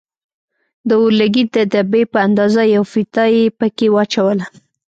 د 0.87 0.89
اورلګيت 1.01 1.49
د 1.55 1.57
دبي 1.73 2.03
په 2.13 2.17
اندازه 2.27 2.61
يوه 2.75 2.87
فيته 2.91 3.23
يې 3.35 3.43
پکښې 3.59 3.87
واچوله. 3.91 4.45